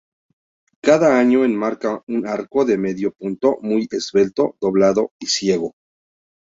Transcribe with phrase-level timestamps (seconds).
[0.81, 5.75] Cada paño enmarca un arco de medio punto, muy esbelto, doblado y ciego.